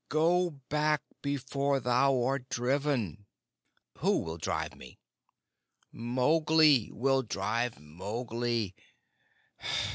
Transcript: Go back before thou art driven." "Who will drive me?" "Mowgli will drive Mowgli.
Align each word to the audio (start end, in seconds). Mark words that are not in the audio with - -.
Go 0.09 0.49
back 0.49 1.03
before 1.21 1.79
thou 1.79 2.23
art 2.23 2.49
driven." 2.49 3.27
"Who 3.99 4.17
will 4.21 4.37
drive 4.39 4.75
me?" 4.75 4.97
"Mowgli 5.91 6.89
will 6.91 7.21
drive 7.21 7.79
Mowgli. 7.79 8.73